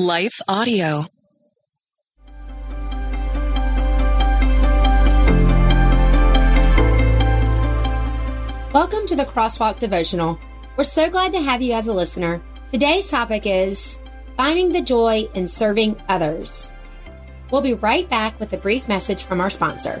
[0.00, 1.06] Life Audio.
[8.72, 10.38] Welcome to the Crosswalk Devotional.
[10.76, 12.40] We're so glad to have you as a listener.
[12.70, 13.98] Today's topic is
[14.36, 16.70] finding the joy in serving others.
[17.50, 20.00] We'll be right back with a brief message from our sponsor.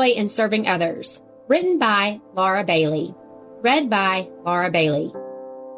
[0.00, 3.14] Joy in Serving Others, written by Laura Bailey,
[3.60, 5.08] read by Laura Bailey.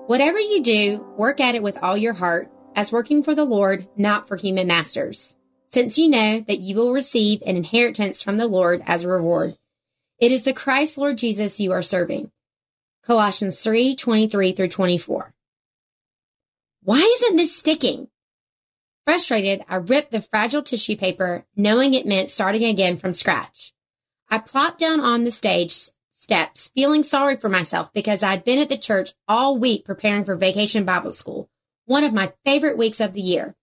[0.07, 3.89] Whatever you do, work at it with all your heart, as working for the Lord,
[3.97, 5.35] not for human masters,
[5.71, 9.57] since you know that you will receive an inheritance from the Lord as a reward.
[10.21, 12.31] It is the Christ Lord Jesus you are serving.
[13.05, 15.35] Colossians 3 23 through 24.
[16.85, 18.07] Why isn't this sticking?
[19.05, 23.73] Frustrated, I ripped the fragile tissue paper, knowing it meant starting again from scratch.
[24.33, 25.73] I plopped down on the stage
[26.11, 30.35] steps, feeling sorry for myself because I'd been at the church all week preparing for
[30.37, 31.51] vacation Bible school,
[31.85, 33.55] one of my favorite weeks of the year.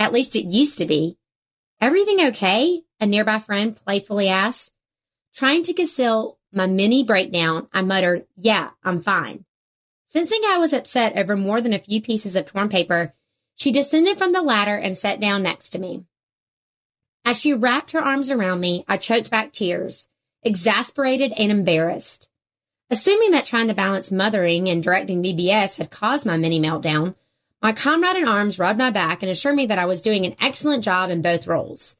[0.00, 1.16] At least it used to be.
[1.80, 2.82] Everything okay?
[2.98, 4.74] A nearby friend playfully asked.
[5.32, 9.44] Trying to conceal my mini breakdown, I muttered, Yeah, I'm fine.
[10.08, 13.14] Sensing I was upset over more than a few pieces of torn paper,
[13.54, 16.04] she descended from the ladder and sat down next to me.
[17.30, 20.08] As she wrapped her arms around me, I choked back tears,
[20.42, 22.28] exasperated and embarrassed.
[22.90, 27.14] Assuming that trying to balance mothering and directing VBS had caused my mini meltdown,
[27.62, 30.34] my comrade in arms rubbed my back and assured me that I was doing an
[30.40, 31.96] excellent job in both roles.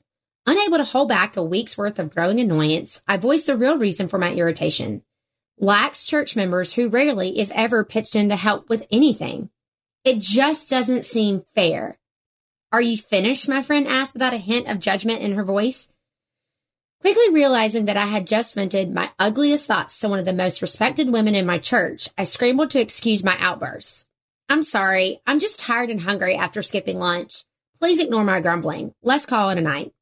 [0.46, 4.08] Unable to hold back a week's worth of growing annoyance, I voiced the real reason
[4.08, 5.04] for my irritation.
[5.58, 9.50] Lax church members who rarely, if ever, pitched in to help with anything.
[10.02, 11.99] It just doesn't seem fair.
[12.72, 13.48] Are you finished?
[13.48, 15.88] My friend asked without a hint of judgment in her voice.
[17.00, 20.62] Quickly realizing that I had just vented my ugliest thoughts to one of the most
[20.62, 24.06] respected women in my church, I scrambled to excuse my outbursts.
[24.48, 25.20] I'm sorry.
[25.26, 27.44] I'm just tired and hungry after skipping lunch.
[27.80, 28.94] Please ignore my grumbling.
[29.02, 29.92] Let's call it a night.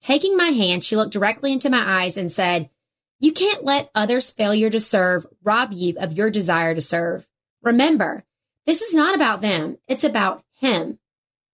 [0.00, 2.70] Taking my hand, she looked directly into my eyes and said,
[3.18, 7.28] You can't let others' failure to serve rob you of your desire to serve.
[7.62, 8.24] Remember,
[8.64, 9.76] this is not about them.
[9.88, 10.98] It's about him.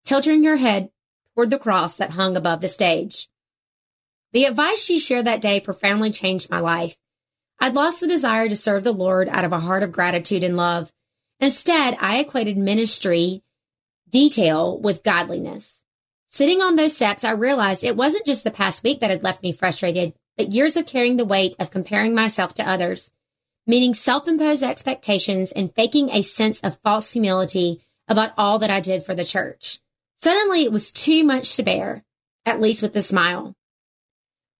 [0.09, 0.89] Tilting her head
[1.35, 3.29] toward the cross that hung above the stage.
[4.33, 6.97] The advice she shared that day profoundly changed my life.
[7.61, 10.57] I'd lost the desire to serve the Lord out of a heart of gratitude and
[10.57, 10.91] love.
[11.41, 13.43] Instead, I equated ministry
[14.09, 15.85] detail with godliness.
[16.29, 19.43] Sitting on those steps, I realized it wasn't just the past week that had left
[19.43, 23.13] me frustrated, but years of carrying the weight of comparing myself to others,
[23.67, 29.05] meaning self-imposed expectations and faking a sense of false humility about all that I did
[29.05, 29.81] for the church.
[30.21, 32.05] Suddenly it was too much to bear,
[32.45, 33.55] at least with a smile.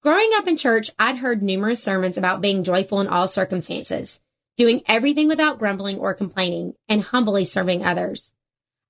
[0.03, 4.21] Growing up in church, I'd heard numerous sermons about being joyful in all circumstances,
[4.57, 8.35] doing everything without grumbling or complaining, and humbly serving others.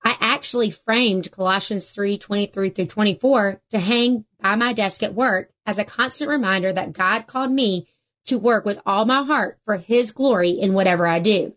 [0.05, 5.51] I actually framed Colossians 3 23 through 24 to hang by my desk at work
[5.65, 7.89] as a constant reminder that God called me
[8.27, 11.57] to work with all my heart for His glory in whatever I do.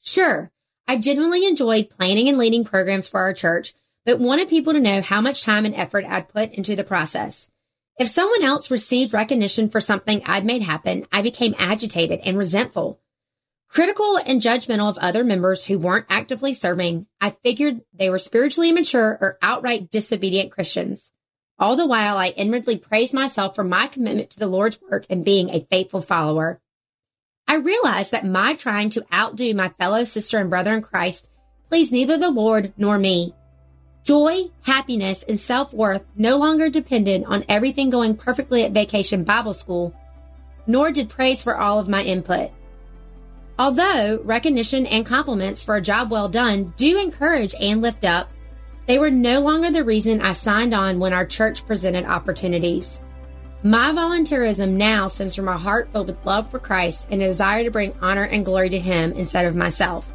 [0.00, 0.50] Sure,
[0.88, 3.74] I genuinely enjoyed planning and leading programs for our church,
[4.06, 7.50] but wanted people to know how much time and effort I'd put into the process.
[7.98, 13.00] If someone else received recognition for something I'd made happen, I became agitated and resentful.
[13.68, 18.70] Critical and judgmental of other members who weren't actively serving, I figured they were spiritually
[18.70, 21.12] immature or outright disobedient Christians.
[21.58, 25.24] All the while, I inwardly praised myself for my commitment to the Lord's work and
[25.24, 26.60] being a faithful follower.
[27.48, 31.30] I realized that my trying to outdo my fellow sister and brother in Christ
[31.68, 33.34] pleased neither the Lord nor me.
[34.06, 39.52] Joy, happiness, and self worth no longer depended on everything going perfectly at Vacation Bible
[39.52, 39.92] School,
[40.64, 42.52] nor did praise for all of my input.
[43.58, 48.30] Although recognition and compliments for a job well done do encourage and lift up,
[48.86, 53.00] they were no longer the reason I signed on when our church presented opportunities.
[53.64, 57.64] My volunteerism now stems from a heart filled with love for Christ and a desire
[57.64, 60.12] to bring honor and glory to Him instead of myself.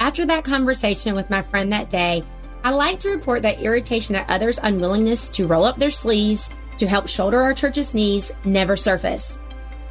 [0.00, 2.24] After that conversation with my friend that day,
[2.68, 6.86] I like to report that irritation at others' unwillingness to roll up their sleeves to
[6.86, 9.40] help shoulder our church's needs never surface.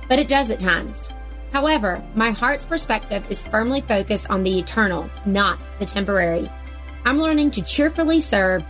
[0.07, 1.11] But it does at times.
[1.51, 6.51] However, my heart's perspective is firmly focused on the eternal, not the temporary.
[7.03, 8.63] I'm learning to cheerfully serve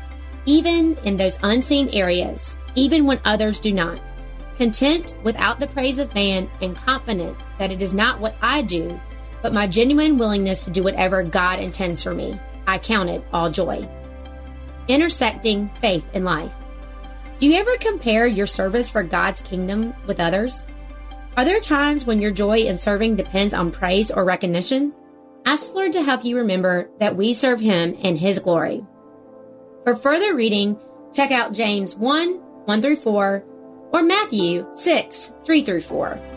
[0.45, 4.00] even in those unseen areas, even when others do not.
[4.56, 8.98] Content without the praise of man and confident that it is not what I do,
[9.42, 12.39] but my genuine willingness to do whatever God intends for me.
[12.68, 13.88] I count it all joy.
[14.88, 16.54] Intersecting faith and life.
[17.39, 20.66] Do you ever compare your service for God's kingdom with others?
[21.36, 24.94] Are there times when your joy in serving depends on praise or recognition?
[25.45, 28.86] Ask the Lord to help you remember that we serve Him in His glory.
[29.84, 30.80] For further reading,
[31.13, 32.34] check out James 1
[32.66, 33.45] 1 through 4
[33.94, 36.37] or Matthew 6 3 through 4.